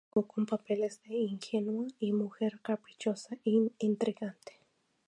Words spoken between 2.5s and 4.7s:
caprichosa e intrigante.